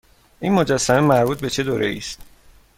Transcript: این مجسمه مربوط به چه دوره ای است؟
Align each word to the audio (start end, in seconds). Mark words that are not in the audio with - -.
این 0.39 0.53
مجسمه 0.53 0.99
مربوط 0.99 1.41
به 1.41 1.49
چه 1.49 1.63
دوره 1.63 1.85
ای 1.85 1.97
است؟ 1.97 2.21